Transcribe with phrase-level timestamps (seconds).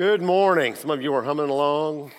[0.00, 0.76] Good morning.
[0.76, 2.12] Some of you are humming along,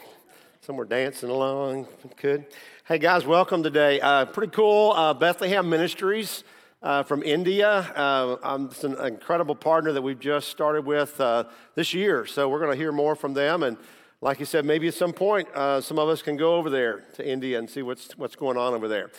[0.62, 1.88] some were dancing along.
[2.22, 2.46] Good.
[2.86, 4.00] Hey guys, welcome today.
[4.00, 4.92] Uh, pretty cool.
[4.92, 6.44] Uh, Bethlehem Ministries
[6.84, 7.68] uh, from India.
[7.96, 12.28] Uh, I'm it's an incredible partner that we've just started with uh, this year.
[12.28, 13.64] So we're going to hear more from them.
[13.64, 13.78] And
[14.22, 17.06] like you said, maybe at some point, uh, some of us can go over there
[17.16, 19.10] to India and see what's, what's going on over there.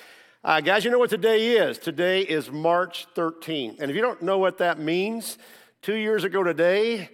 [0.45, 1.79] guys, you know what today is?
[1.79, 3.81] Today is March 13th.
[3.81, 5.37] And if you don't know what that means,
[5.81, 7.11] two years ago today,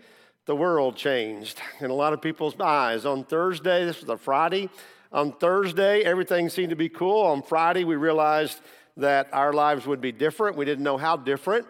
[0.48, 3.04] the world changed in a lot of people's eyes.
[3.04, 4.70] On Thursday, this was a Friday.
[5.12, 7.26] On Thursday, everything seemed to be cool.
[7.26, 8.62] On Friday, we realized
[8.96, 10.56] that our lives would be different.
[10.56, 11.66] We didn't know how different.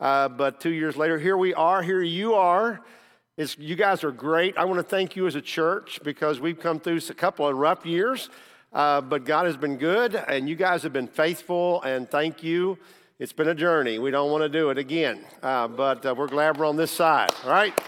[0.00, 1.82] Uh, but two years later, here we are.
[1.82, 2.80] Here you are.
[3.36, 4.56] It's, you guys are great.
[4.56, 7.54] I want to thank you as a church because we've come through a couple of
[7.54, 8.30] rough years,
[8.72, 12.78] uh, but God has been good and you guys have been faithful, and thank you.
[13.18, 13.98] It's been a journey.
[13.98, 16.90] We don't want to do it again, uh, but uh, we're glad we're on this
[16.90, 17.78] side, all right?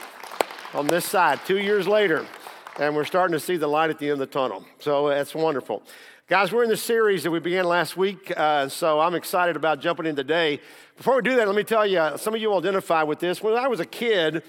[0.75, 2.27] On this side two years later,
[2.81, 4.65] and we're starting to see the light at the end of the tunnel.
[4.81, 5.85] So that's wonderful.
[6.27, 9.81] Guys, we're in the series that we began last week, uh, so I'm excited about
[9.81, 10.61] jumping in today.
[10.97, 13.41] Before we do that, let me tell you some of you will identify with this.
[13.41, 14.43] When I was a kid,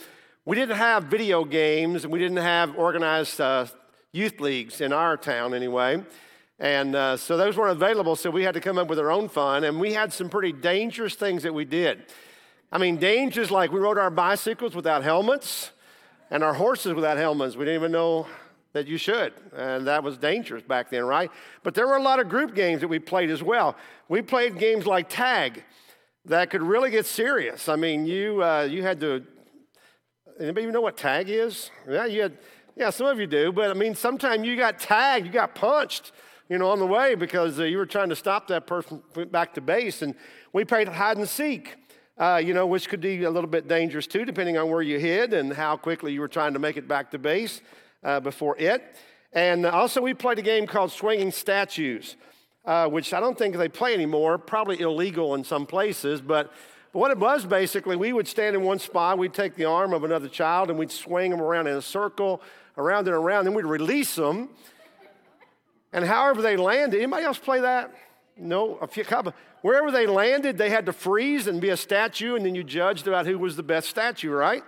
[0.45, 3.67] we didn't have video games and we didn't have organized uh,
[4.11, 6.03] youth leagues in our town anyway.
[6.57, 9.29] And uh, so those weren't available, so we had to come up with our own
[9.29, 9.63] fun.
[9.63, 12.05] And we had some pretty dangerous things that we did.
[12.71, 15.69] I mean, dangers like we rode our bicycles without helmets
[16.31, 17.55] and our horses without helmets.
[17.55, 18.27] We didn't even know
[18.73, 19.33] that you should.
[19.55, 21.31] And that was dangerous back then, right?
[21.63, 23.75] But there were a lot of group games that we played as well.
[24.09, 25.63] We played games like tag
[26.25, 27.69] that could really get serious.
[27.69, 29.23] I mean, you, uh, you had to,
[30.39, 31.71] anybody even know what tag is?
[31.89, 32.37] Yeah, you had,
[32.75, 36.11] yeah, some of you do, but I mean, sometimes you got tagged, you got punched,
[36.49, 39.01] you know, on the way because uh, you were trying to stop that person
[39.31, 40.01] back to base.
[40.01, 40.15] And
[40.51, 41.75] we played hide and seek
[42.17, 44.99] uh, you know, which could be a little bit dangerous too, depending on where you
[44.99, 47.61] hid and how quickly you were trying to make it back to base
[48.03, 48.95] uh, before it.
[49.33, 52.15] And also, we played a game called Swinging Statues,
[52.63, 56.21] uh, which I don't think they play anymore, probably illegal in some places.
[56.21, 56.53] But,
[56.93, 59.93] but what it was basically, we would stand in one spot, we'd take the arm
[59.93, 62.41] of another child, and we'd swing them around in a circle,
[62.77, 64.49] around and around, then we'd release them.
[65.91, 67.93] And however they landed, anybody else play that?
[68.37, 69.33] No, a few couple.
[69.61, 73.07] Wherever they landed, they had to freeze and be a statue, and then you judged
[73.07, 74.63] about who was the best statue, right?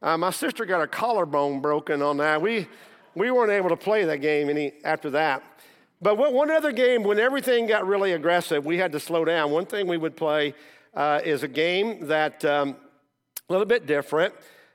[0.00, 2.40] Uh, my sister got a collarbone broken on that.
[2.40, 2.68] We,
[3.14, 5.42] we weren't able to play that game any after that.
[6.00, 9.50] But what, one other game, when everything got really aggressive, we had to slow down.
[9.50, 10.54] One thing we would play
[10.94, 12.76] uh, is a game that um,
[13.48, 14.34] a little bit different.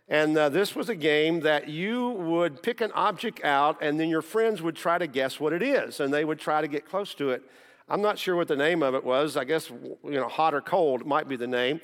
[0.10, 4.08] And uh, this was a game that you would pick an object out, and then
[4.08, 6.86] your friends would try to guess what it is, and they would try to get
[6.86, 7.44] close to it.
[7.90, 9.38] I'm not sure what the name of it was.
[9.38, 11.80] I guess, you know, hot or cold might be the name.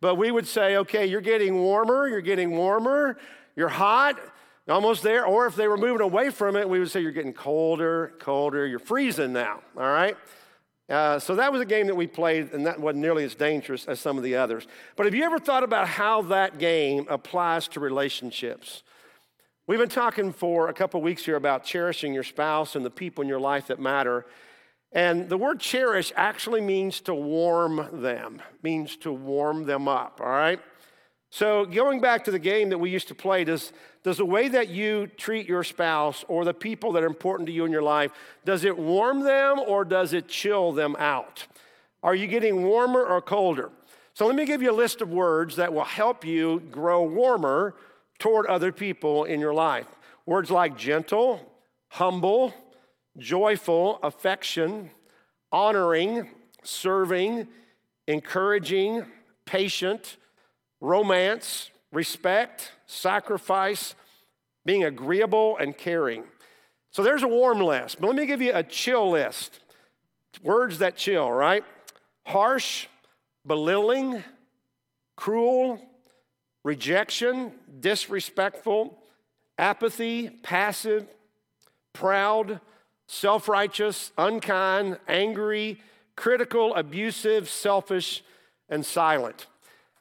[0.00, 3.16] But we would say, okay, you're getting warmer, you're getting warmer,
[3.56, 4.18] you're hot,
[4.68, 5.24] almost there.
[5.24, 8.66] Or if they were moving away from it, we would say, you're getting colder, colder,
[8.66, 10.16] you're freezing now, all right?
[10.88, 13.86] Uh, so that was a game that we played, and that wasn't nearly as dangerous
[13.86, 14.66] as some of the others.
[14.96, 18.82] But have you ever thought about how that game applies to relationships?
[19.66, 23.22] We've been talking for a couple weeks here about cherishing your spouse and the people
[23.22, 24.26] in your life that matter.
[24.94, 30.28] And the word cherish actually means to warm them, means to warm them up, all
[30.28, 30.60] right?
[31.30, 33.72] So, going back to the game that we used to play, does,
[34.04, 37.52] does the way that you treat your spouse or the people that are important to
[37.52, 38.12] you in your life,
[38.44, 41.48] does it warm them or does it chill them out?
[42.04, 43.72] Are you getting warmer or colder?
[44.12, 47.74] So, let me give you a list of words that will help you grow warmer
[48.20, 49.88] toward other people in your life.
[50.26, 51.52] Words like gentle,
[51.88, 52.54] humble,
[53.18, 54.90] joyful, affection,
[55.52, 56.28] honoring,
[56.62, 57.46] serving,
[58.06, 59.04] encouraging,
[59.44, 60.16] patient,
[60.80, 63.94] romance, respect, sacrifice,
[64.64, 66.24] being agreeable, and caring.
[66.90, 69.60] So there's a warm list, but let me give you a chill list.
[70.42, 71.64] Words that chill, right?
[72.24, 72.86] Harsh,
[73.46, 74.24] belittling,
[75.16, 75.80] cruel,
[76.64, 78.98] rejection, disrespectful,
[79.58, 81.06] apathy, passive,
[81.92, 82.60] proud,
[83.06, 85.80] self righteous, unkind, angry,
[86.16, 88.22] critical, abusive, selfish,
[88.68, 89.46] and silent.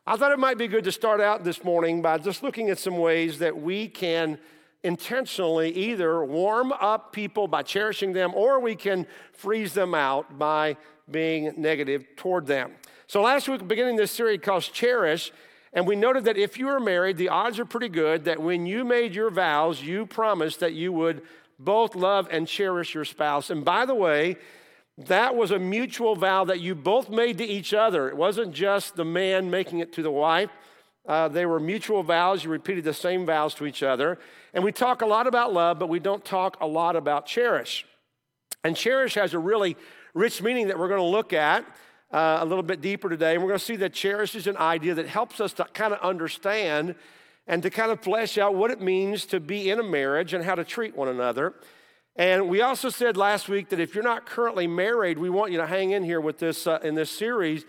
[0.06, 2.78] I thought it might be good to start out this morning by just looking at
[2.78, 4.38] some ways that we can
[4.84, 10.76] intentionally either warm up people by cherishing them or we can freeze them out by
[11.10, 12.74] being negative toward them.
[13.08, 15.32] So last week, beginning this series called Cherish,
[15.72, 18.66] and we noted that if you were married, the odds are pretty good that when
[18.66, 21.22] you made your vows, you promised that you would
[21.60, 23.50] both love and cherish your spouse.
[23.50, 24.38] And by the way,
[24.98, 28.10] that was a mutual vow that you both made to each other.
[28.10, 30.50] It wasn't just the man making it to the wife,
[31.06, 32.46] Uh, they were mutual vows.
[32.46, 34.18] You repeated the same vows to each other.
[34.54, 37.86] And we talk a lot about love, but we don't talk a lot about cherish.
[38.64, 39.76] And cherish has a really
[40.14, 41.66] rich meaning that we're going to look at
[42.14, 43.34] uh, a little bit deeper today.
[43.34, 45.94] And we're going to see that cherish is an idea that helps us to kind
[45.94, 46.96] of understand
[47.48, 50.44] and to kind of flesh out what it means to be in a marriage and
[50.44, 51.54] how to treat one another.
[52.16, 55.58] And we also said last week that if you're not currently married, we want you
[55.58, 57.66] to hang in here with this uh, in this series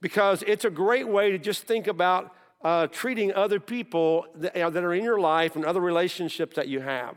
[0.00, 4.84] because it's a great way to just think about uh, treating other people that, that
[4.84, 7.14] are in your life and other relationships that you have.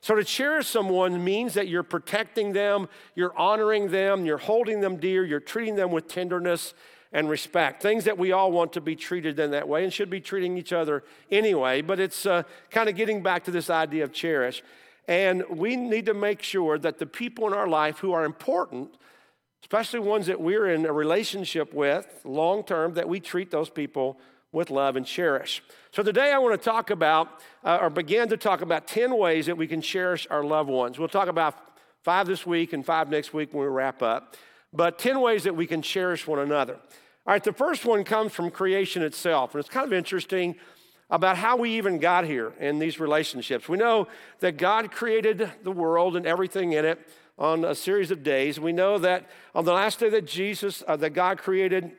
[0.00, 4.96] So, to cherish someone means that you're protecting them, you're honoring them, you're holding them
[4.96, 6.74] dear, you're treating them with tenderness
[7.16, 7.80] and respect.
[7.80, 10.58] Things that we all want to be treated in that way and should be treating
[10.58, 14.62] each other anyway, but it's uh, kind of getting back to this idea of cherish.
[15.08, 18.90] And we need to make sure that the people in our life who are important,
[19.62, 24.20] especially ones that we're in a relationship with long term, that we treat those people
[24.52, 25.62] with love and cherish.
[25.92, 29.46] So today I want to talk about, uh, or begin to talk about 10 ways
[29.46, 30.98] that we can cherish our loved ones.
[30.98, 31.56] We'll talk about
[32.02, 34.36] five this week and five next week when we wrap up,
[34.70, 36.78] but 10 ways that we can cherish one another.
[37.26, 40.54] All right, the first one comes from creation itself, and it's kind of interesting
[41.10, 43.68] about how we even got here in these relationships.
[43.68, 44.06] We know
[44.38, 47.00] that God created the world and everything in it
[47.36, 48.60] on a series of days.
[48.60, 51.90] We know that on the last day that Jesus, uh, that God created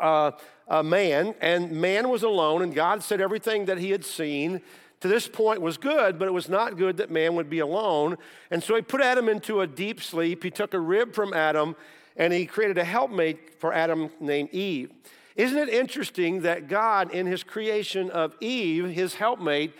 [0.00, 0.32] uh,
[0.66, 4.62] a man, and man was alone, and God said everything that he had seen
[4.98, 8.18] to this point was good, but it was not good that man would be alone.
[8.50, 10.42] And so he put Adam into a deep sleep.
[10.42, 11.76] He took a rib from Adam,
[12.20, 14.92] and he created a helpmate for Adam named Eve.
[15.34, 19.72] Isn't it interesting that God, in his creation of Eve, his helpmate,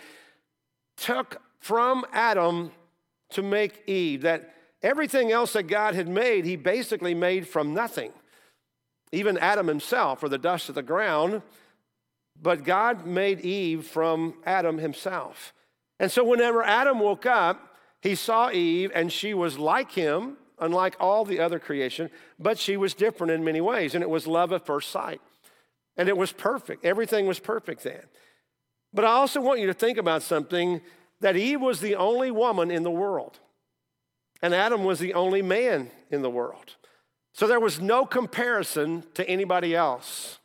[0.97, 2.71] took from Adam
[3.29, 4.23] to make Eve?
[4.23, 8.11] That everything else that God had made, he basically made from nothing
[9.11, 11.41] even Adam himself, or the dust of the ground.
[12.41, 15.53] But God made Eve from Adam himself.
[15.99, 20.95] And so whenever Adam woke up, he saw Eve, and she was like him, unlike
[20.99, 22.09] all the other creation,
[22.39, 23.95] but she was different in many ways.
[23.95, 25.19] And it was love at first sight.
[25.97, 26.85] And it was perfect.
[26.85, 28.03] Everything was perfect then.
[28.93, 30.81] But I also want you to think about something
[31.19, 33.39] that Eve was the only woman in the world,
[34.41, 36.75] and Adam was the only man in the world.
[37.33, 40.39] So there was no comparison to anybody else.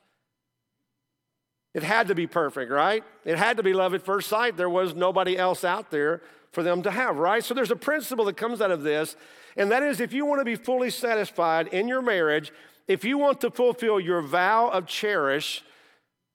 [1.74, 3.02] It had to be perfect, right?
[3.24, 4.56] It had to be love at first sight.
[4.56, 6.22] There was nobody else out there
[6.56, 7.44] for them to have, right?
[7.44, 9.14] So there's a principle that comes out of this,
[9.58, 12.50] and that is if you want to be fully satisfied in your marriage,
[12.88, 15.62] if you want to fulfill your vow of cherish,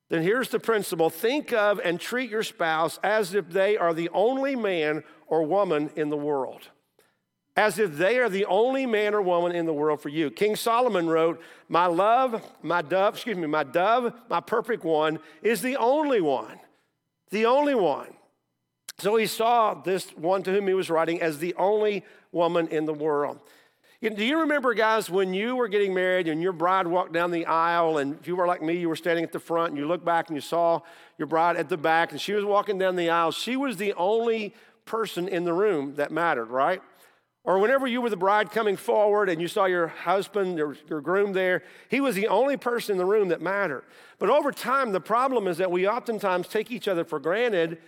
[0.09, 4.09] then here's the principle think of and treat your spouse as if they are the
[4.13, 6.69] only man or woman in the world
[7.57, 10.31] as if they are the only man or woman in the world for you.
[10.31, 15.61] King Solomon wrote, My love, my dove, excuse me, my dove, my perfect one, is
[15.61, 16.59] the only one.
[17.29, 18.07] The only one.
[18.99, 22.85] So he saw this one to whom he was writing as the only woman in
[22.85, 23.39] the world.
[24.01, 27.45] Do you remember, guys, when you were getting married and your bride walked down the
[27.45, 29.85] aisle, and if you were like me, you were standing at the front, and you
[29.85, 30.79] looked back and you saw
[31.19, 33.31] your bride at the back, and she was walking down the aisle?
[33.31, 34.55] She was the only
[34.85, 36.81] person in the room that mattered, right?
[37.43, 41.01] Or whenever you were the bride coming forward and you saw your husband, your, your
[41.01, 43.83] groom there, he was the only person in the room that mattered.
[44.19, 47.79] But over time, the problem is that we oftentimes take each other for granted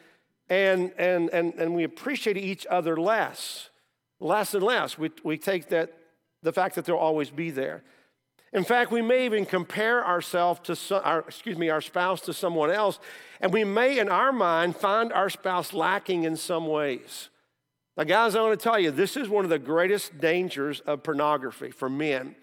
[0.54, 3.70] and, and, and, and we appreciate each other less,
[4.20, 4.98] less and less.
[4.98, 5.94] We, we take that,
[6.42, 7.84] the fact that they'll always be there.
[8.52, 12.34] In fact, we may even compare ourselves to some, our, excuse me, our spouse to
[12.34, 13.00] someone else,
[13.42, 17.30] and we may, in our mind, find our spouse lacking in some ways.
[17.98, 21.04] Now, guys, I want to tell you, this is one of the greatest dangers of
[21.04, 22.36] pornography for men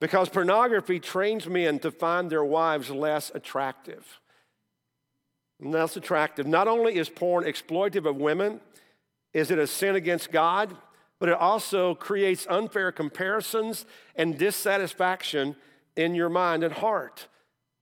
[0.00, 4.20] because pornography trains men to find their wives less attractive.
[5.62, 6.46] Less attractive.
[6.46, 8.60] Not only is porn exploitative of women,
[9.32, 10.76] is it a sin against God,
[11.20, 15.54] but it also creates unfair comparisons and dissatisfaction
[15.94, 17.28] in your mind and heart.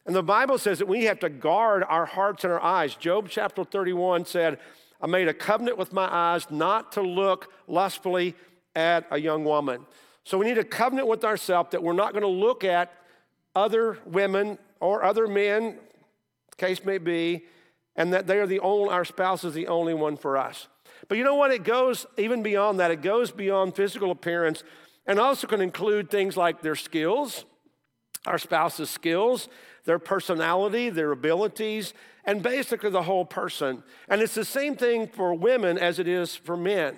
[0.05, 2.95] And the Bible says that we have to guard our hearts and our eyes.
[2.97, 4.59] Job chapter 31 said,
[5.01, 8.35] I made a covenant with my eyes not to look lustfully
[8.77, 9.87] at a young woman.
[10.25, 12.93] So we need a covenant with ourselves that we're not going to look at
[13.55, 15.79] other women or other men,
[16.59, 17.47] case may be,
[18.01, 20.69] and that they are the only, our spouse is the only one for us.
[21.07, 21.51] But you know what?
[21.51, 22.91] It goes even beyond that.
[22.91, 24.65] It goes beyond physical appearance
[25.07, 27.45] and also can include things like their skills,
[28.25, 29.51] our spouse's skills,
[29.85, 31.93] their personality, their abilities,
[32.25, 33.83] and basically the whole person.
[34.09, 36.97] And it's the same thing for women as it is for men.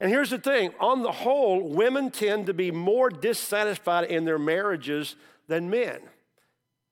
[0.00, 4.40] And here's the thing on the whole, women tend to be more dissatisfied in their
[4.40, 5.14] marriages
[5.46, 6.00] than men.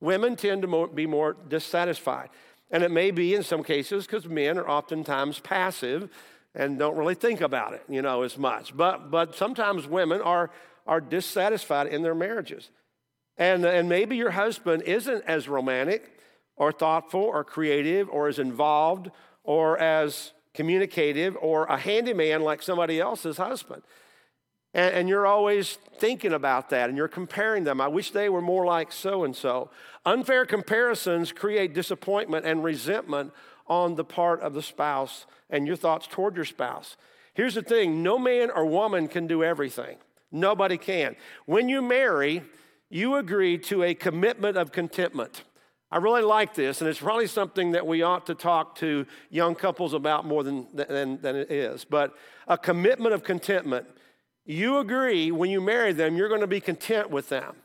[0.01, 2.29] Women tend to be more dissatisfied.
[2.73, 6.09] And it may be in some cases because men are oftentimes passive
[6.55, 8.77] and don't really think about it, you know, as much.
[8.77, 10.51] But, but sometimes women are,
[10.87, 12.71] are dissatisfied in their marriages.
[13.37, 16.19] And, and maybe your husband isn't as romantic
[16.57, 19.11] or thoughtful or creative or as involved
[19.45, 23.83] or as communicative or a handyman like somebody else's husband.
[24.75, 27.81] And, and you're always thinking about that and you're comparing them.
[27.81, 29.71] I wish they were more like so and so.
[30.05, 33.33] Unfair comparisons create disappointment and resentment
[33.67, 36.97] on the part of the spouse and your thoughts toward your spouse.
[37.35, 39.97] Here's the thing no man or woman can do everything,
[40.31, 41.17] nobody can.
[41.47, 42.43] When you marry,
[42.91, 45.45] you agree to a commitment of contentment.
[45.91, 49.55] I really like this, and it's probably something that we ought to talk to young
[49.55, 51.85] couples about more than, than, than it is.
[51.85, 52.15] But
[52.49, 53.87] a commitment of contentment.
[54.45, 57.57] You agree when you marry them, you're going to be content with them.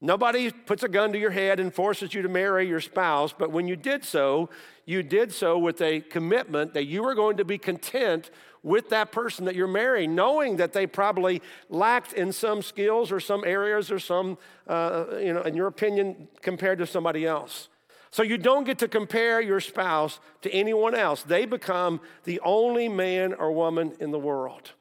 [0.00, 3.50] Nobody puts a gun to your head and forces you to marry your spouse, but
[3.50, 4.50] when you did so,
[4.84, 8.30] you did so with a commitment that you were going to be content
[8.62, 13.20] with that person that you're marrying, knowing that they probably lacked in some skills or
[13.20, 17.68] some areas or some, uh, you know, in your opinion, compared to somebody else.
[18.10, 21.22] So you don't get to compare your spouse to anyone else.
[21.22, 24.72] They become the only man or woman in the world.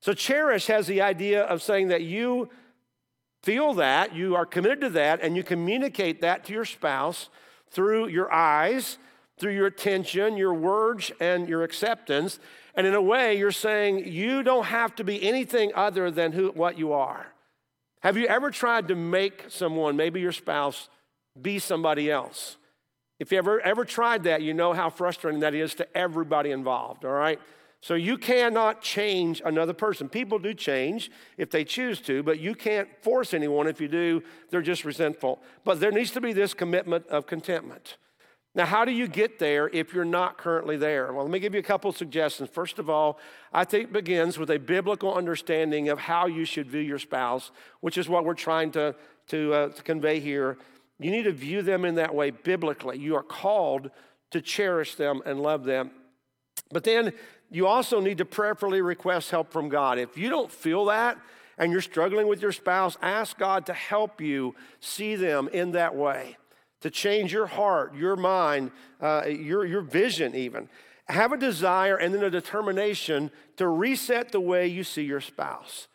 [0.00, 2.48] So Cherish has the idea of saying that you
[3.42, 7.28] feel that, you are committed to that, and you communicate that to your spouse
[7.70, 8.98] through your eyes,
[9.38, 12.38] through your attention, your words, and your acceptance.
[12.74, 16.50] And in a way, you're saying you don't have to be anything other than who,
[16.50, 17.26] what you are.
[18.00, 20.88] Have you ever tried to make someone, maybe your spouse,
[21.40, 22.56] be somebody else?
[23.18, 27.04] If you ever ever tried that, you know how frustrating that is to everybody involved,
[27.04, 27.40] all right?
[27.80, 30.08] So you cannot change another person.
[30.08, 33.68] People do change if they choose to, but you can't force anyone.
[33.68, 35.40] If you do, they're just resentful.
[35.64, 37.96] But there needs to be this commitment of contentment.
[38.54, 41.12] Now, how do you get there if you're not currently there?
[41.12, 42.50] Well, let me give you a couple of suggestions.
[42.50, 43.20] First of all,
[43.52, 47.52] I think it begins with a biblical understanding of how you should view your spouse,
[47.80, 48.96] which is what we're trying to,
[49.28, 50.58] to, uh, to convey here.
[50.98, 52.98] You need to view them in that way biblically.
[52.98, 53.90] You are called
[54.32, 55.92] to cherish them and love them.
[56.70, 57.12] But then
[57.50, 59.98] you also need to prayerfully request help from God.
[59.98, 61.18] If you don't feel that
[61.56, 65.94] and you're struggling with your spouse, ask God to help you see them in that
[65.96, 66.36] way,
[66.82, 68.70] to change your heart, your mind,
[69.00, 70.68] uh, your, your vision, even.
[71.06, 75.88] Have a desire and then a determination to reset the way you see your spouse.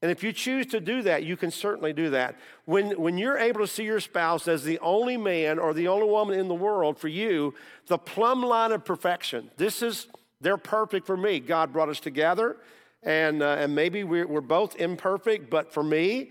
[0.00, 2.36] And if you choose to do that, you can certainly do that.
[2.66, 6.06] When, when you're able to see your spouse as the only man or the only
[6.06, 7.54] woman in the world for you,
[7.88, 10.06] the plumb line of perfection, this is
[10.40, 11.40] they're perfect for me.
[11.40, 12.58] God brought us together,
[13.02, 16.30] and, uh, and maybe we're, we're both imperfect, but for me,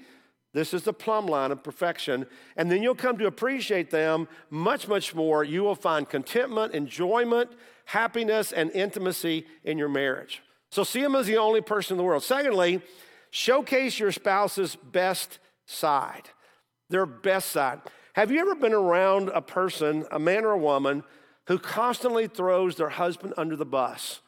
[0.53, 2.25] this is the plumb line of perfection.
[2.55, 5.43] And then you'll come to appreciate them much, much more.
[5.43, 7.51] You will find contentment, enjoyment,
[7.85, 10.41] happiness, and intimacy in your marriage.
[10.71, 12.23] So see them as the only person in the world.
[12.23, 12.81] Secondly,
[13.31, 16.29] showcase your spouse's best side,
[16.89, 17.81] their best side.
[18.13, 21.03] Have you ever been around a person, a man or a woman,
[21.47, 24.21] who constantly throws their husband under the bus.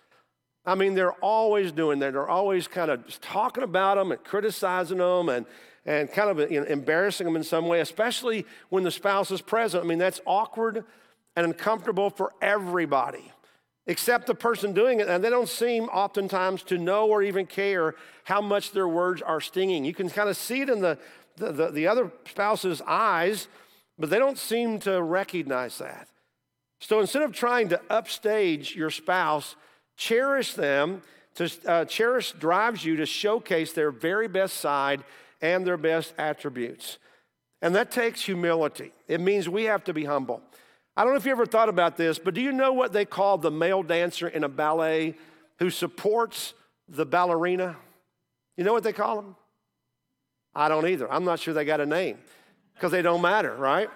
[0.66, 2.14] I mean, they're always doing that.
[2.14, 5.46] They're always kind of talking about them and criticizing them and,
[5.86, 9.42] and kind of you know, embarrassing them in some way, especially when the spouse is
[9.42, 9.84] present.
[9.84, 10.86] I mean, that's awkward
[11.36, 13.32] and uncomfortable for everybody
[13.90, 15.10] except the person doing it.
[15.10, 19.42] And they don't seem oftentimes to know or even care how much their words are
[19.42, 19.84] stinging.
[19.84, 21.00] You can kind of see it in the,
[21.38, 23.48] the, the, the other spouse's eyes,
[23.98, 26.08] but they don't seem to recognize that.
[26.80, 29.56] So instead of trying to upstage your spouse,
[29.98, 31.02] cherish them.
[31.36, 35.04] To uh, cherish drives you to showcase their very best side
[35.42, 37.00] and their best attributes.
[37.62, 38.92] And that takes humility.
[39.08, 40.42] It means we have to be humble.
[41.00, 43.06] I don't know if you ever thought about this, but do you know what they
[43.06, 45.16] call the male dancer in a ballet
[45.60, 46.54] who supports
[46.90, 47.78] the ballerina?
[48.58, 49.38] You know what they call them?
[50.54, 51.10] I don't either.
[51.10, 52.18] I'm not sure they got a name
[52.74, 53.90] because they don't matter, right?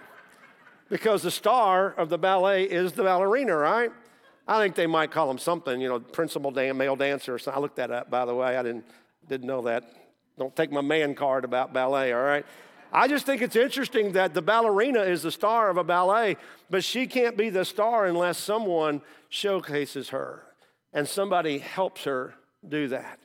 [0.89, 3.91] because the star of the ballet is the ballerina, right?
[4.48, 7.57] I think they might call him something, you know, principal dan- male dancer something.
[7.57, 8.55] I looked that up, by the way.
[8.55, 8.86] I didn't,
[9.27, 9.83] didn't know that.
[10.39, 12.45] Don't take my man card about ballet, all right?
[12.96, 16.38] I just think it's interesting that the ballerina is the star of a ballet,
[16.70, 20.44] but she can't be the star unless someone showcases her
[20.94, 22.36] and somebody helps her
[22.68, 23.20] do that.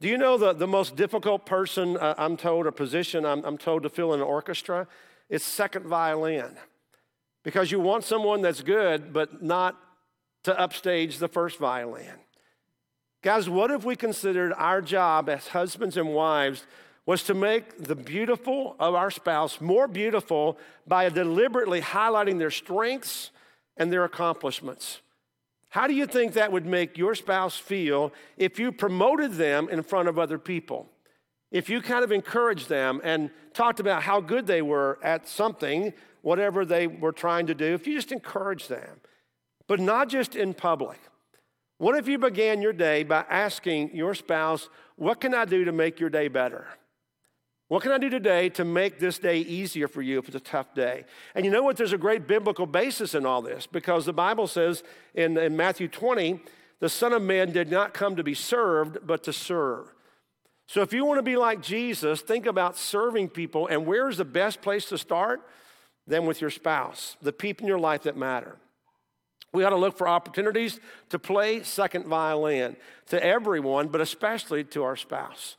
[0.00, 3.56] Do you know the, the most difficult person, uh, I'm told, or position I'm, I'm
[3.56, 4.86] told to fill in an orchestra
[5.28, 6.56] it's second violin
[7.42, 9.76] because you want someone that's good, but not
[10.44, 12.12] to upstage the first violin.
[13.22, 16.64] Guys, what if we considered our job as husbands and wives
[17.06, 23.30] was to make the beautiful of our spouse more beautiful by deliberately highlighting their strengths
[23.76, 25.00] and their accomplishments.
[25.68, 29.82] How do you think that would make your spouse feel if you promoted them in
[29.82, 30.88] front of other people?
[31.52, 35.92] If you kind of encouraged them and talked about how good they were at something,
[36.22, 39.00] whatever they were trying to do, if you just encouraged them,
[39.68, 40.98] but not just in public.
[41.78, 45.72] What if you began your day by asking your spouse, What can I do to
[45.72, 46.66] make your day better?
[47.68, 50.40] What can I do today to make this day easier for you if it's a
[50.40, 51.04] tough day?
[51.34, 51.76] And you know what?
[51.76, 55.88] There's a great biblical basis in all this because the Bible says in, in Matthew
[55.88, 56.40] 20,
[56.78, 59.92] the Son of Man did not come to be served, but to serve.
[60.68, 63.66] So if you want to be like Jesus, think about serving people.
[63.66, 65.42] And where's the best place to start?
[66.06, 68.56] Then with your spouse, the people in your life that matter.
[69.52, 72.76] We ought to look for opportunities to play second violin
[73.08, 75.56] to everyone, but especially to our spouse.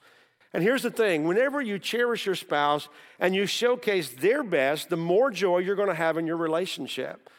[0.53, 2.87] And here's the thing whenever you cherish your spouse
[3.19, 7.29] and you showcase their best, the more joy you're going to have in your relationship.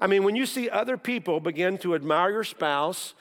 [0.00, 3.14] I mean, when you see other people begin to admire your spouse,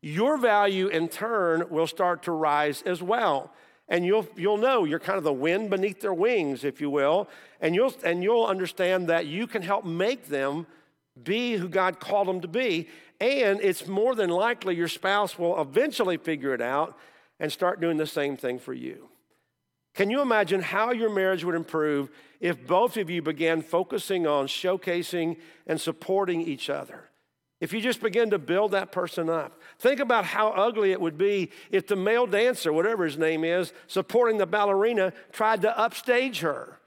[0.00, 3.52] your value in turn will start to rise as well.
[3.88, 7.28] And you'll, you'll know you're kind of the wind beneath their wings, if you will.
[7.60, 10.66] And you'll, and you'll understand that you can help make them
[11.20, 12.88] be who God called them to be.
[13.20, 16.96] And it's more than likely your spouse will eventually figure it out
[17.40, 19.08] and start doing the same thing for you.
[19.94, 24.46] Can you imagine how your marriage would improve if both of you began focusing on
[24.46, 27.08] showcasing and supporting each other?
[27.60, 31.18] If you just begin to build that person up, think about how ugly it would
[31.18, 36.40] be if the male dancer, whatever his name is, supporting the ballerina, tried to upstage
[36.40, 36.78] her,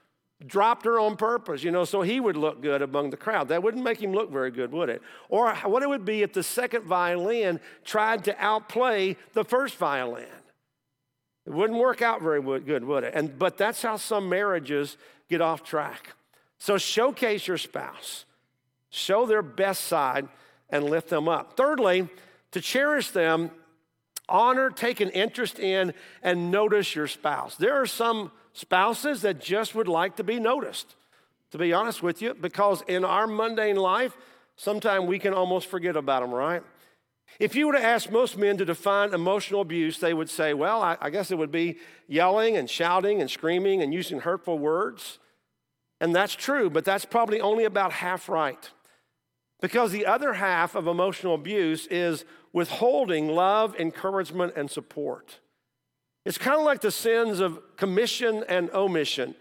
[0.44, 3.48] dropped her on purpose, you know, so he would look good among the crowd.
[3.48, 5.00] That wouldn't make him look very good, would it?
[5.28, 10.26] Or what it would be if the second violin tried to outplay the first violin.
[11.46, 13.12] It wouldn't work out very good, would it?
[13.14, 14.96] And, but that's how some marriages
[15.28, 16.14] get off track.
[16.58, 18.24] So showcase your spouse,
[18.88, 20.28] show their best side,
[20.70, 21.56] and lift them up.
[21.56, 22.08] Thirdly,
[22.52, 23.50] to cherish them,
[24.28, 27.56] honor, take an interest in, and notice your spouse.
[27.56, 30.94] There are some spouses that just would like to be noticed,
[31.50, 34.16] to be honest with you, because in our mundane life,
[34.56, 36.62] sometimes we can almost forget about them, right?
[37.40, 40.82] If you were to ask most men to define emotional abuse, they would say, well,
[40.82, 45.18] I, I, guess it would be yelling and shouting and screaming and using hurtful words.
[46.00, 48.70] And that's true, but that's probably only about half right.
[49.60, 55.40] Because the other half of emotional abuse is withholding love, encouragement, and support.
[56.24, 59.34] It's kind of like the sins of commission and omission.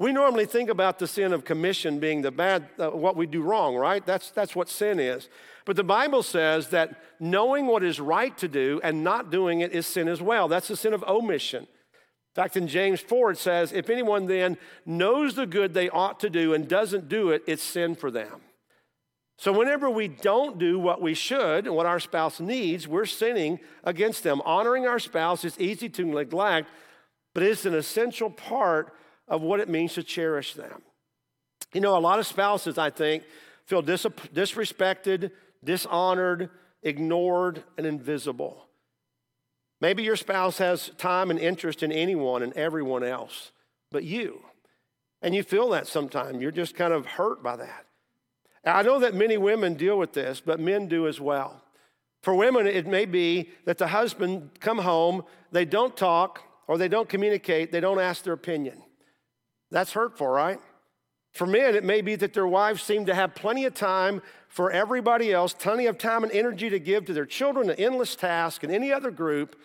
[0.00, 3.42] We normally think about the sin of commission being the bad, uh, what we do
[3.42, 4.04] wrong, right?
[4.04, 5.28] That's, that's what sin is.
[5.66, 9.72] But the Bible says that knowing what is right to do and not doing it
[9.72, 10.48] is sin as well.
[10.48, 11.64] That's the sin of omission.
[11.64, 16.18] In fact, in James 4, it says, if anyone then knows the good they ought
[16.20, 18.40] to do and doesn't do it, it's sin for them.
[19.36, 23.58] So, whenever we don't do what we should and what our spouse needs, we're sinning
[23.84, 24.40] against them.
[24.46, 26.70] Honoring our spouse is easy to neglect,
[27.34, 28.94] but it's an essential part
[29.30, 30.82] of what it means to cherish them.
[31.72, 33.22] You know, a lot of spouses, I think,
[33.64, 35.30] feel dis- disrespected,
[35.64, 36.50] dishonored,
[36.82, 38.66] ignored, and invisible.
[39.80, 43.52] Maybe your spouse has time and interest in anyone and everyone else
[43.90, 44.40] but you.
[45.22, 46.40] And you feel that sometimes.
[46.40, 47.86] You're just kind of hurt by that.
[48.64, 51.62] I know that many women deal with this, but men do as well.
[52.22, 56.88] For women, it may be that the husband come home, they don't talk, or they
[56.88, 58.82] don't communicate, they don't ask their opinion.
[59.70, 60.60] That's hurtful, right?
[61.32, 64.70] For men, it may be that their wives seem to have plenty of time for
[64.70, 68.64] everybody else, plenty of time and energy to give to their children, an endless task,
[68.64, 69.56] and any other group,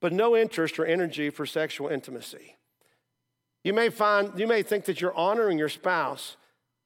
[0.00, 2.56] but no interest or energy for sexual intimacy.
[3.64, 6.36] You may find, you may think that you're honoring your spouse,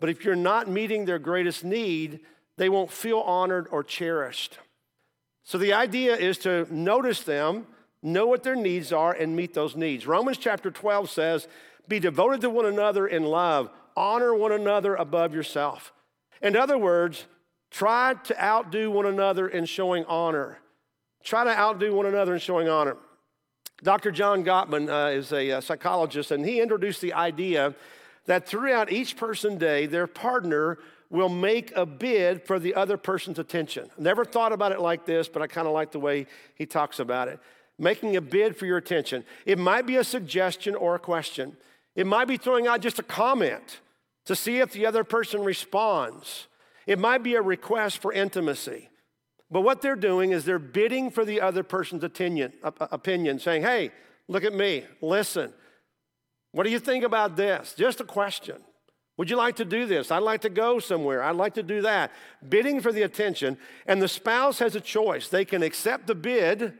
[0.00, 2.20] but if you're not meeting their greatest need,
[2.56, 4.58] they won't feel honored or cherished.
[5.42, 7.66] So the idea is to notice them,
[8.02, 10.06] know what their needs are, and meet those needs.
[10.06, 11.48] Romans chapter 12 says,
[11.88, 13.70] be devoted to one another in love.
[13.96, 15.92] Honor one another above yourself.
[16.42, 17.26] In other words,
[17.70, 20.58] try to outdo one another in showing honor.
[21.22, 22.96] Try to outdo one another in showing honor.
[23.82, 24.10] Dr.
[24.10, 27.74] John Gottman uh, is a, a uh, psychologist, and he introduced the idea
[28.26, 30.78] that throughout each person's day, their partner
[31.10, 33.88] will make a bid for the other person's attention.
[33.98, 36.98] Never thought about it like this, but I kind of like the way he talks
[36.98, 37.38] about it.
[37.78, 39.24] Making a bid for your attention.
[39.44, 41.56] It might be a suggestion or a question.
[41.94, 43.80] It might be throwing out just a comment
[44.26, 46.48] to see if the other person responds.
[46.86, 48.90] It might be a request for intimacy.
[49.50, 53.92] But what they're doing is they're bidding for the other person's opinion, opinion saying, hey,
[54.26, 55.52] look at me, listen,
[56.54, 57.74] What do you think about this?
[57.76, 58.58] Just a question.
[59.16, 60.12] Would you like to do this?
[60.12, 61.20] I'd like to go somewhere.
[61.20, 62.12] I'd like to do that.
[62.48, 65.28] Bidding for the attention, and the spouse has a choice.
[65.28, 66.74] They can accept the bid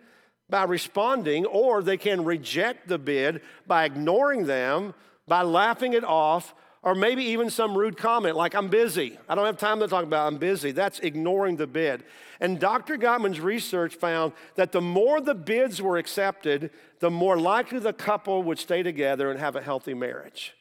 [0.48, 4.94] by responding, or they can reject the bid by ignoring them,
[5.26, 9.18] by laughing it off, or maybe even some rude comment like, I'm busy.
[9.26, 10.70] I don't have time to talk about I'm busy.
[10.70, 12.04] That's ignoring the bid.
[12.40, 12.98] And Dr.
[12.98, 18.42] Gottman's research found that the more the bids were accepted, the more likely the couple
[18.42, 20.54] would stay together and have a healthy marriage.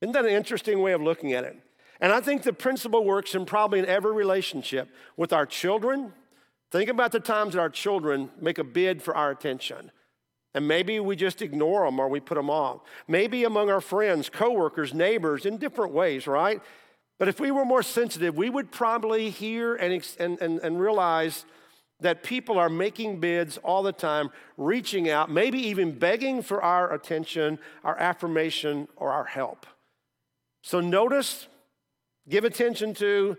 [0.00, 1.56] Isn't that an interesting way of looking at it?
[2.00, 6.12] And I think the principle works in probably in every relationship with our children.
[6.70, 9.90] Think about the times that our children make a bid for our attention.
[10.54, 12.80] And maybe we just ignore them or we put them off.
[13.06, 16.60] Maybe among our friends, coworkers, neighbors, in different ways, right?
[17.18, 21.44] But if we were more sensitive, we would probably hear and, and, and, and realize
[22.00, 26.92] that people are making bids all the time, reaching out, maybe even begging for our
[26.92, 29.66] attention, our affirmation, or our help.
[30.62, 31.48] So notice,
[32.28, 33.36] give attention to,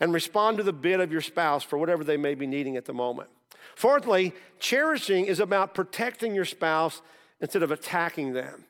[0.00, 2.84] and respond to the bid of your spouse for whatever they may be needing at
[2.84, 3.30] the moment.
[3.76, 7.02] Fourthly, cherishing is about protecting your spouse
[7.40, 8.64] instead of attacking them.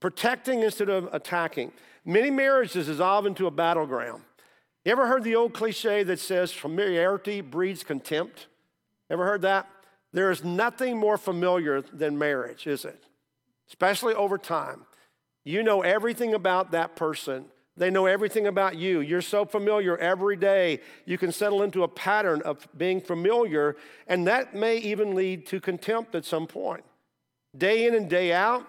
[0.00, 1.72] Protecting instead of attacking.
[2.04, 4.22] Many marriages dissolve into a battleground.
[4.84, 8.46] You ever heard the old cliche that says familiarity breeds contempt?
[9.10, 9.68] Ever heard that?
[10.12, 13.04] There is nothing more familiar than marriage, is it?
[13.68, 14.86] Especially over time.
[15.44, 17.46] You know everything about that person.
[17.78, 19.00] They know everything about you.
[19.00, 20.80] You're so familiar every day.
[21.04, 25.60] You can settle into a pattern of being familiar, and that may even lead to
[25.60, 26.84] contempt at some point.
[27.56, 28.66] Day in and day out,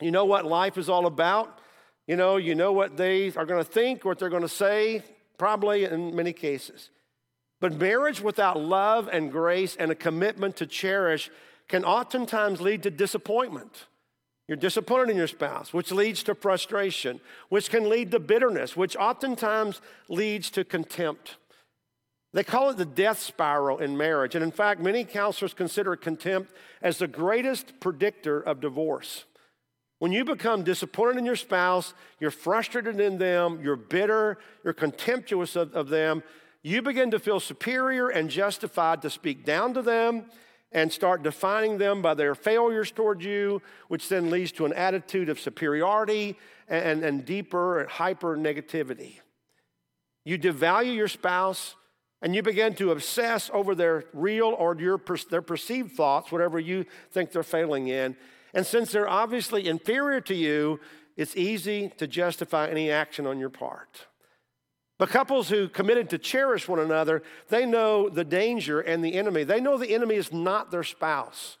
[0.00, 1.60] you know what life is all about.
[2.06, 5.02] You know, you know what they are going to think, what they're going to say,
[5.38, 6.90] probably in many cases.
[7.60, 11.30] But marriage without love and grace and a commitment to cherish
[11.68, 13.86] can oftentimes lead to disappointment.
[14.48, 18.96] You're disappointed in your spouse, which leads to frustration, which can lead to bitterness, which
[18.96, 21.36] oftentimes leads to contempt.
[22.32, 24.34] They call it the death spiral in marriage.
[24.34, 29.24] And in fact, many counselors consider contempt as the greatest predictor of divorce.
[29.98, 35.56] When you become disappointed in your spouse, you're frustrated in them, you're bitter, you're contemptuous
[35.56, 36.22] of, of them,
[36.62, 40.26] you begin to feel superior and justified to speak down to them
[40.72, 45.28] and start defining them by their failures toward you, which then leads to an attitude
[45.28, 46.36] of superiority
[46.68, 49.20] and, and deeper and hyper negativity.
[50.24, 51.76] You devalue your spouse
[52.20, 55.00] and you begin to obsess over their real or your,
[55.30, 58.16] their perceived thoughts, whatever you think they're failing in.
[58.52, 60.80] And since they're obviously inferior to you,
[61.16, 64.06] it's easy to justify any action on your part.
[64.98, 69.44] But couples who committed to cherish one another, they know the danger and the enemy.
[69.44, 71.58] They know the enemy is not their spouse.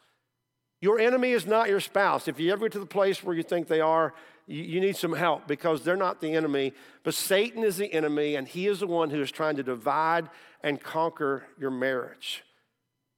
[0.80, 2.28] Your enemy is not your spouse.
[2.28, 4.14] If you ever get to the place where you think they are,
[4.46, 6.72] you, you need some help because they're not the enemy.
[7.02, 10.30] But Satan is the enemy, and he is the one who is trying to divide
[10.62, 12.42] and conquer your marriage.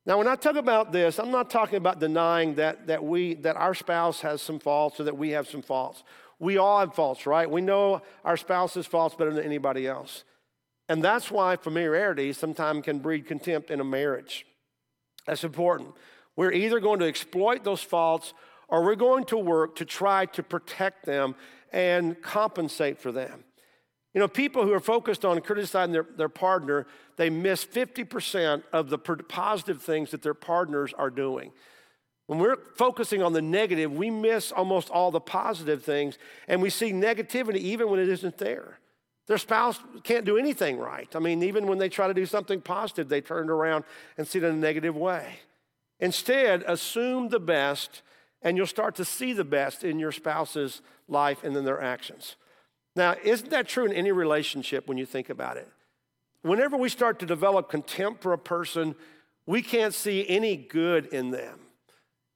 [0.06, 3.56] Now, when I talk about this, I'm not talking about denying that, that, we, that
[3.56, 6.02] our spouse has some faults or that we have some faults.
[6.38, 7.50] We all have faults, right?
[7.50, 10.24] We know our spouse's faults better than anybody else.
[10.88, 14.46] And that's why familiarity sometimes can breed contempt in a marriage.
[15.26, 15.94] That's important.
[16.36, 18.32] We're either going to exploit those faults
[18.68, 21.34] or we're going to work to try to protect them
[21.72, 23.44] and compensate for them.
[24.14, 28.88] You know, people who are focused on criticizing their, their partner, they miss 50% of
[28.88, 31.52] the positive things that their partners are doing.
[32.28, 36.68] When we're focusing on the negative, we miss almost all the positive things, and we
[36.68, 38.78] see negativity even when it isn't there.
[39.28, 41.08] Their spouse can't do anything right.
[41.16, 43.84] I mean, even when they try to do something positive, they turn around
[44.18, 45.38] and see it in a negative way.
[46.00, 48.02] Instead, assume the best,
[48.42, 52.36] and you'll start to see the best in your spouse's life and in their actions.
[52.94, 55.68] Now, isn't that true in any relationship when you think about it?
[56.42, 58.94] Whenever we start to develop contempt for a person,
[59.46, 61.60] we can't see any good in them.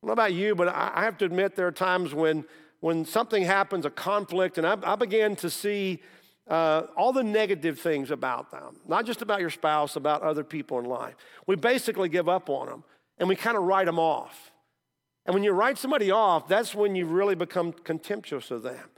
[0.03, 2.45] I don't know about you, but I have to admit there are times when,
[2.81, 6.03] when something happens, a conflict, and I, I began to see
[6.49, 10.81] uh, all the negative things about them, not just about your spouse, about other people
[10.81, 11.15] in life.
[11.47, 12.85] We basically give up on them
[13.19, 14.51] and we kind of write them off.
[15.25, 18.91] And when you write somebody off, that's when you really become contemptuous of them.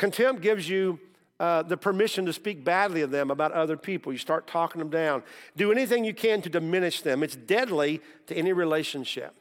[0.00, 0.98] Contempt gives you
[1.38, 4.10] uh, the permission to speak badly of them about other people.
[4.10, 5.22] You start talking them down.
[5.56, 7.22] Do anything you can to diminish them.
[7.22, 9.34] It's deadly to any relationship.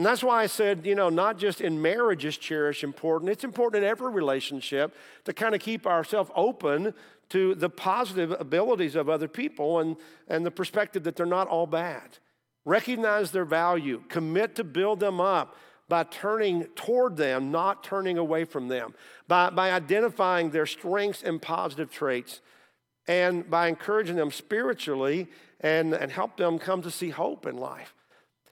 [0.00, 3.44] And that's why I said, you know, not just in marriage is cherish important, it's
[3.44, 6.94] important in every relationship to kind of keep ourselves open
[7.28, 11.66] to the positive abilities of other people and, and the perspective that they're not all
[11.66, 12.16] bad.
[12.64, 15.54] Recognize their value, commit to build them up
[15.86, 18.94] by turning toward them, not turning away from them,
[19.28, 22.40] by, by identifying their strengths and positive traits,
[23.06, 25.28] and by encouraging them spiritually
[25.60, 27.94] and, and help them come to see hope in life.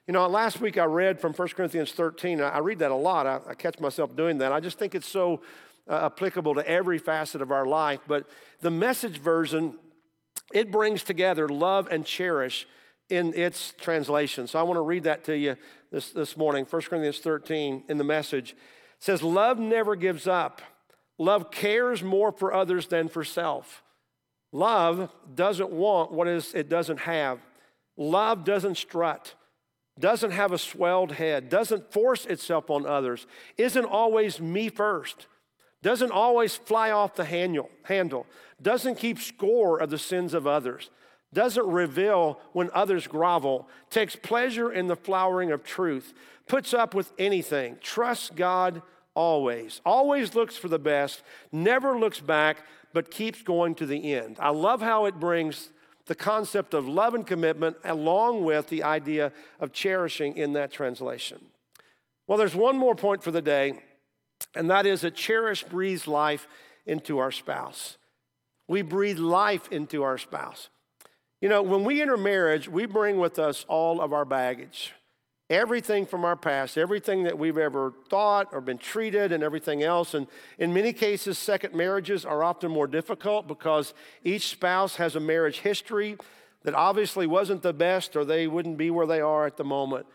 [0.08, 2.40] You know, last week I read from 1 Corinthians 13.
[2.40, 3.26] I read that a lot.
[3.26, 4.52] I, I catch myself doing that.
[4.52, 5.42] I just think it's so
[5.86, 8.00] uh, applicable to every facet of our life.
[8.08, 8.26] But
[8.62, 9.74] the message version,
[10.50, 12.66] it brings together love and cherish
[13.10, 14.46] in its translation.
[14.46, 15.56] So I want to read that to you
[15.92, 16.64] this, this morning.
[16.64, 18.56] 1 Corinthians 13 in the message it
[19.00, 20.62] says, Love never gives up.
[21.18, 23.82] Love cares more for others than for self.
[24.52, 27.40] Love doesn't want what is it doesn't have.
[27.98, 29.34] Love doesn't strut
[30.00, 35.26] doesn't have a swelled head, doesn't force itself on others, isn't always me first,
[35.82, 38.26] doesn't always fly off the handle,
[38.60, 40.90] doesn't keep score of the sins of others,
[41.32, 46.14] doesn't reveal when others grovel, takes pleasure in the flowering of truth,
[46.46, 48.82] puts up with anything, trusts God
[49.14, 52.58] always, always looks for the best, never looks back,
[52.92, 54.36] but keeps going to the end.
[54.40, 55.70] I love how it brings
[56.08, 61.38] the concept of love and commitment along with the idea of cherishing in that translation.
[62.26, 63.80] Well, there's one more point for the day,
[64.54, 66.48] and that is that cherish breathes life
[66.86, 67.98] into our spouse.
[68.66, 70.68] We breathe life into our spouse.
[71.40, 74.92] You know, when we enter marriage, we bring with us all of our baggage
[75.50, 80.14] everything from our past, everything that we've ever thought or been treated, and everything else.
[80.14, 80.26] And
[80.58, 85.60] in many cases, second marriages are often more difficult because each spouse has a marriage
[85.60, 86.16] history
[86.64, 90.06] that obviously wasn't the best, or they wouldn't be where they are at the moment.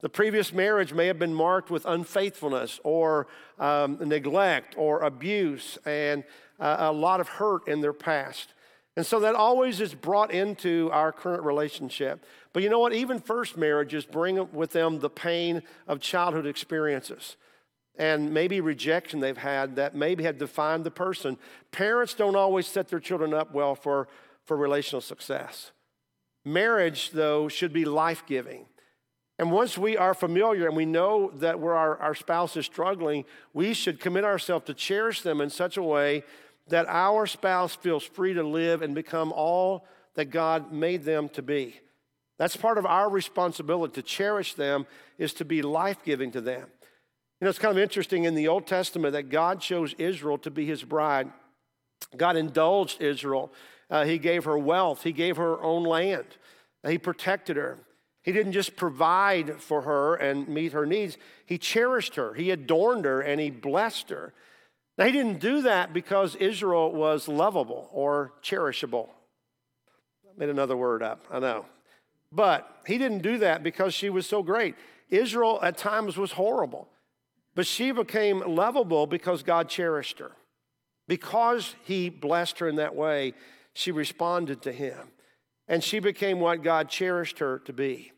[0.00, 6.22] The previous marriage may have been marked with unfaithfulness or um, neglect or abuse and
[6.60, 8.52] uh, a lot of hurt in their past.
[8.96, 12.24] And so that always is brought into our current relationship.
[12.54, 12.94] But you know what?
[12.94, 17.36] Even first marriages bring with them the pain of childhood experiences
[17.98, 21.38] and maybe rejection they've had that maybe have defined the person.
[21.72, 24.08] Parents don't always set their children up well for,
[24.44, 25.72] for relational success.
[26.44, 28.66] Marriage, though, should be life giving.
[29.38, 33.24] And once we are familiar and we know that where our, our spouse is struggling,
[33.52, 36.24] we should commit ourselves to cherish them in such a way
[36.68, 41.42] that our spouse feels free to live and become all that God made them to
[41.42, 41.80] be.
[42.38, 44.86] That's part of our responsibility to cherish them,
[45.18, 46.66] is to be life giving to them.
[47.40, 50.50] You know, it's kind of interesting in the Old Testament that God chose Israel to
[50.50, 51.30] be his bride.
[52.16, 53.52] God indulged Israel.
[53.88, 56.26] Uh, he gave her wealth, He gave her own land,
[56.82, 57.78] uh, He protected her.
[58.22, 63.04] He didn't just provide for her and meet her needs, He cherished her, He adorned
[63.04, 64.32] her, and He blessed her.
[64.96, 69.08] He didn't do that because Israel was lovable or cherishable.
[70.24, 71.66] I made another word up, I know.
[72.32, 74.74] But he didn't do that because she was so great.
[75.10, 76.88] Israel at times was horrible,
[77.54, 80.32] but she became lovable because God cherished her.
[81.08, 83.34] Because he blessed her in that way,
[83.74, 85.10] she responded to him.
[85.68, 88.12] And she became what God cherished her to be.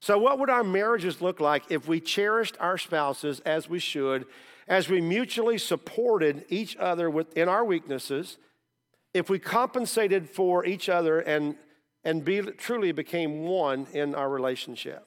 [0.00, 4.26] So, what would our marriages look like if we cherished our spouses as we should
[4.68, 8.38] as we mutually supported each other within our weaknesses,
[9.14, 11.56] if we compensated for each other and,
[12.04, 15.06] and be, truly became one in our relationship.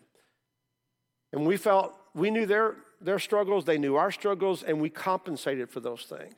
[1.32, 5.70] And we felt we knew their, their struggles, they knew our struggles, and we compensated
[5.70, 6.34] for those things.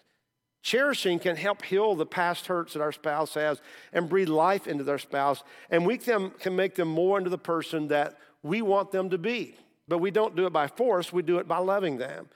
[0.64, 3.62] Cherishing can help heal the past hurts that our spouse has
[3.94, 7.38] and breathe life into their spouse, and we can, can make them more into the
[7.38, 9.56] person that we want them to be.
[9.88, 12.30] But we don't do it by force, we do it by loving them.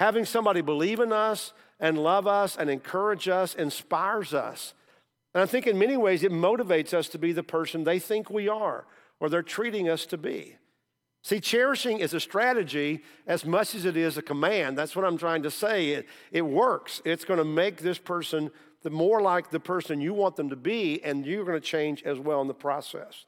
[0.00, 4.72] Having somebody believe in us and love us and encourage us inspires us.
[5.34, 8.30] And I think in many ways it motivates us to be the person they think
[8.30, 8.86] we are
[9.20, 10.56] or they're treating us to be.
[11.22, 14.78] See, cherishing is a strategy as much as it is a command.
[14.78, 15.90] That's what I'm trying to say.
[15.90, 17.02] It, it works.
[17.04, 18.50] It's going to make this person
[18.82, 22.02] the more like the person you want them to be, and you're going to change
[22.04, 23.26] as well in the process.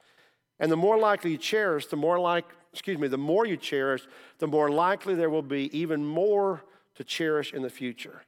[0.59, 4.03] And the more likely you cherish, the more like excuse me, the more you cherish,
[4.39, 6.63] the more likely there will be even more
[6.95, 8.23] to cherish in the future.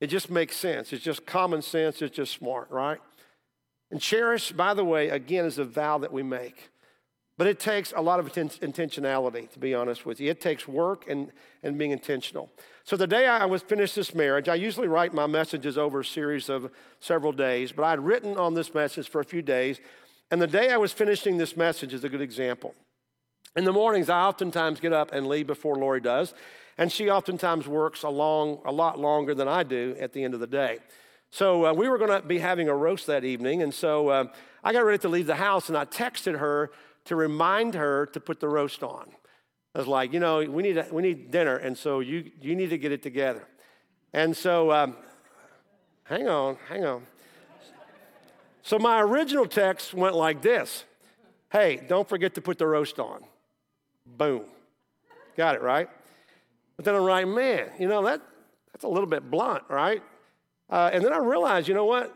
[0.00, 0.92] It just makes sense.
[0.92, 2.00] It's just common sense.
[2.00, 2.98] It's just smart, right?
[3.90, 6.70] And cherish, by the way, again, is a vow that we make.
[7.36, 10.30] But it takes a lot of intentionality, to be honest with you.
[10.30, 12.50] It takes work and, and being intentional.
[12.84, 16.04] So the day I was finished this marriage, I usually write my messages over a
[16.04, 19.80] series of several days, but I had written on this message for a few days.
[20.30, 22.74] And the day I was finishing this message is a good example.
[23.56, 26.34] In the mornings, I oftentimes get up and leave before Lori does,
[26.78, 30.34] and she oftentimes works a, long, a lot longer than I do at the end
[30.34, 30.78] of the day.
[31.30, 34.24] So uh, we were going to be having a roast that evening, and so uh,
[34.62, 36.70] I got ready to leave the house, and I texted her
[37.06, 39.10] to remind her to put the roast on.
[39.74, 42.70] I was like, you know, we need, we need dinner, and so you, you need
[42.70, 43.46] to get it together.
[44.12, 44.96] And so, um,
[46.04, 47.06] hang on, hang on.
[48.62, 50.84] So my original text went like this
[51.50, 53.24] Hey, don't forget to put the roast on.
[54.16, 54.44] Boom.
[55.36, 55.88] Got it, right?
[56.76, 58.20] But then I'm like, man, you know, that,
[58.72, 60.02] that's a little bit blunt, right?
[60.68, 62.14] Uh, and then I realized, you know what?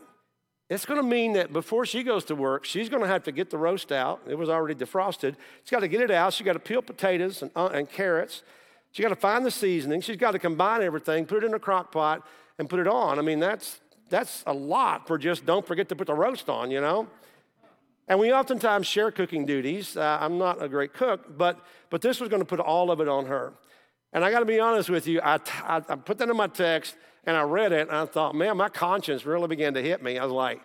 [0.70, 3.32] It's going to mean that before she goes to work, she's going to have to
[3.32, 4.22] get the roast out.
[4.26, 5.36] It was already defrosted.
[5.62, 6.32] She's got to get it out.
[6.32, 8.42] She's got to peel potatoes and, uh, and carrots.
[8.90, 10.00] She's got to find the seasoning.
[10.00, 12.26] She's got to combine everything, put it in a crock pot,
[12.58, 13.18] and put it on.
[13.18, 16.70] I mean, that's, that's a lot for just don't forget to put the roast on,
[16.70, 17.08] you know?
[18.06, 19.96] And we oftentimes share cooking duties.
[19.96, 21.58] Uh, I'm not a great cook, but,
[21.90, 23.54] but this was going to put all of it on her.
[24.12, 26.46] And I got to be honest with you, I, I, I put that in my
[26.46, 30.02] text and I read it and I thought, man, my conscience really began to hit
[30.02, 30.18] me.
[30.18, 30.60] I was like,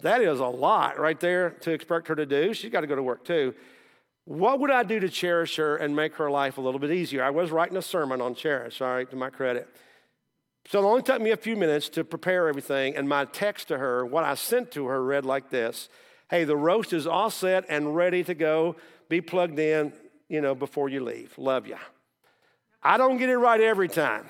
[0.00, 2.54] that is a lot right there to expect her to do.
[2.54, 3.54] She's got to go to work too.
[4.24, 7.22] What would I do to cherish her and make her life a little bit easier?
[7.22, 9.68] I was writing a sermon on cherish, all right, to my credit.
[10.68, 13.78] So it only took me a few minutes to prepare everything, and my text to
[13.78, 15.88] her, what I sent to her, read like this
[16.30, 18.76] Hey, the roast is all set and ready to go.
[19.08, 19.92] Be plugged in,
[20.28, 21.36] you know, before you leave.
[21.36, 21.76] Love you.
[22.80, 24.26] I don't get it right every time.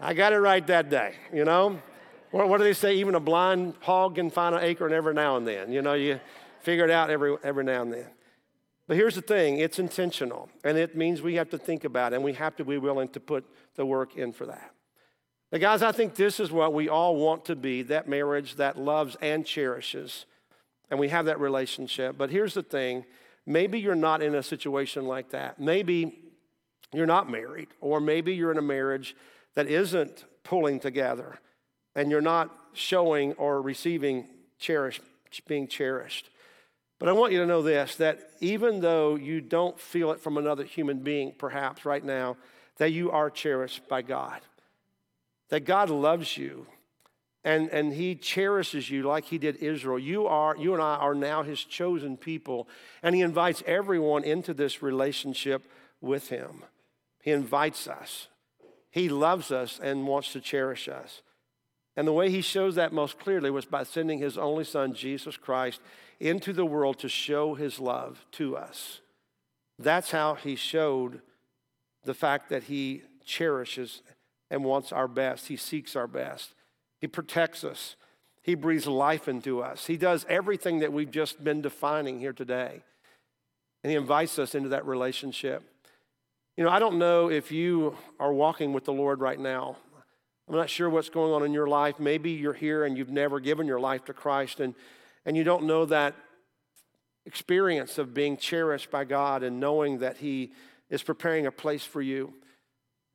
[0.00, 1.82] I got it right that day, you know?
[2.30, 2.94] What, what do they say?
[2.94, 5.72] Even a blind hog can find an acorn every now and then.
[5.72, 6.20] You know, you
[6.60, 8.06] figure it out every, every now and then.
[8.86, 12.16] But here's the thing it's intentional, and it means we have to think about it,
[12.16, 14.70] and we have to be willing to put the work in for that.
[15.50, 18.78] Now, guys, I think this is what we all want to be that marriage that
[18.78, 20.24] loves and cherishes,
[20.90, 22.16] and we have that relationship.
[22.16, 23.04] But here's the thing
[23.46, 25.60] maybe you're not in a situation like that.
[25.60, 26.18] Maybe
[26.92, 29.14] you're not married, or maybe you're in a marriage
[29.54, 31.38] that isn't pulling together
[31.94, 35.00] and you're not showing or receiving cherish,
[35.46, 36.30] being cherished.
[36.98, 40.36] But I want you to know this that even though you don't feel it from
[40.36, 42.36] another human being, perhaps right now,
[42.78, 44.40] that you are cherished by God.
[45.50, 46.66] That God loves you
[47.44, 49.98] and, and He cherishes you like He did Israel.
[49.98, 52.68] You, are, you and I are now His chosen people,
[53.02, 55.70] and He invites everyone into this relationship
[56.00, 56.64] with Him.
[57.22, 58.28] He invites us.
[58.90, 61.22] He loves us and wants to cherish us.
[61.98, 65.36] And the way he shows that most clearly was by sending his only son, Jesus
[65.36, 65.80] Christ,
[66.20, 69.00] into the world to show his love to us.
[69.80, 71.20] That's how he showed
[72.04, 74.02] the fact that he cherishes
[74.48, 75.48] and wants our best.
[75.48, 76.54] He seeks our best.
[77.00, 77.96] He protects us.
[78.42, 79.86] He breathes life into us.
[79.86, 82.82] He does everything that we've just been defining here today.
[83.82, 85.62] And he invites us into that relationship.
[86.56, 89.76] You know, I don't know if you are walking with the Lord right now.
[90.48, 92.00] I'm not sure what's going on in your life.
[92.00, 94.74] Maybe you're here and you've never given your life to Christ and,
[95.26, 96.14] and you don't know that
[97.26, 100.52] experience of being cherished by God and knowing that He
[100.88, 102.32] is preparing a place for you.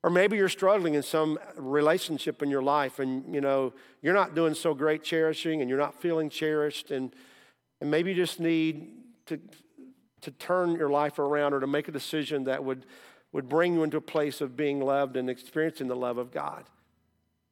[0.03, 4.35] Or maybe you're struggling in some relationship in your life and you know you're not
[4.35, 7.15] doing so great cherishing and you're not feeling cherished and,
[7.79, 8.91] and maybe you just need
[9.27, 9.39] to,
[10.21, 12.85] to turn your life around or to make a decision that would
[13.33, 16.63] would bring you into a place of being loved and experiencing the love of God.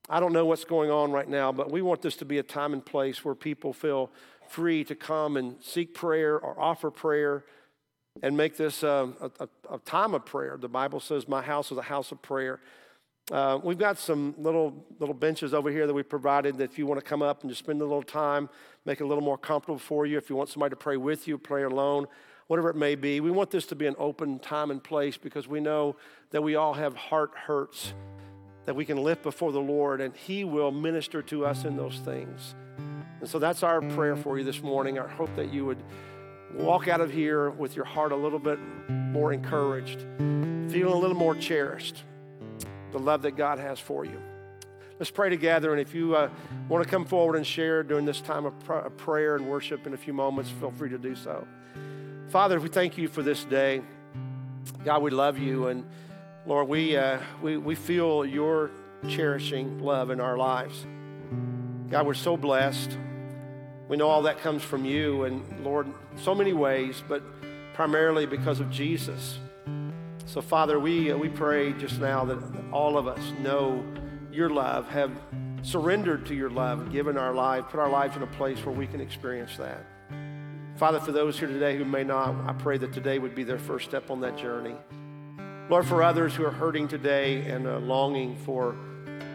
[0.07, 2.43] I don't know what's going on right now, but we want this to be a
[2.43, 4.11] time and place where people feel
[4.47, 7.45] free to come and seek prayer or offer prayer
[8.21, 10.57] and make this a, a, a time of prayer.
[10.57, 12.59] The Bible says, My house is a house of prayer.
[13.31, 16.85] Uh, we've got some little little benches over here that we provided that if you
[16.85, 18.49] want to come up and just spend a little time,
[18.85, 20.17] make it a little more comfortable for you.
[20.17, 22.07] If you want somebody to pray with you, pray alone,
[22.47, 23.19] whatever it may be.
[23.19, 25.95] We want this to be an open time and place because we know
[26.31, 27.93] that we all have heart hurts
[28.65, 31.99] that we can lift before the Lord and He will minister to us in those
[31.99, 32.55] things.
[33.19, 34.99] And so that's our prayer for you this morning.
[34.99, 35.81] I hope that you would
[36.53, 38.59] walk out of here with your heart a little bit
[38.89, 40.01] more encouraged,
[40.71, 42.03] feeling a little more cherished,
[42.91, 44.19] the love that God has for you.
[44.99, 45.71] Let's pray together.
[45.71, 46.29] And if you uh,
[46.69, 49.93] want to come forward and share during this time of pr- prayer and worship in
[49.93, 51.47] a few moments, feel free to do so.
[52.29, 53.81] Father, we thank you for this day.
[54.85, 55.67] God, we love you.
[55.67, 55.85] And
[56.45, 58.69] Lord, we, uh, we, we feel your
[59.09, 60.85] cherishing love in our lives.
[61.89, 62.97] God, we're so blessed.
[63.91, 65.85] We know all that comes from you, and Lord,
[66.15, 67.21] so many ways, but
[67.73, 69.37] primarily because of Jesus.
[70.25, 72.37] So, Father, we, uh, we pray just now that
[72.71, 73.83] all of us know
[74.31, 75.11] your love, have
[75.61, 78.87] surrendered to your love, given our life, put our lives in a place where we
[78.87, 79.85] can experience that.
[80.77, 83.59] Father, for those here today who may not, I pray that today would be their
[83.59, 84.77] first step on that journey.
[85.69, 88.73] Lord, for others who are hurting today and uh, longing for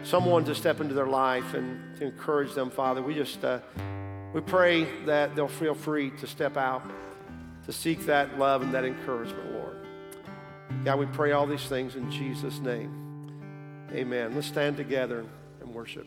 [0.01, 3.59] someone to step into their life and to encourage them, Father, we just uh,
[4.37, 6.83] we pray that they'll feel free to step out
[7.65, 9.83] to seek that love and that encouragement, Lord.
[10.85, 13.31] God, we pray all these things in Jesus' name.
[13.91, 14.35] Amen.
[14.35, 15.25] Let's stand together
[15.59, 16.05] and worship.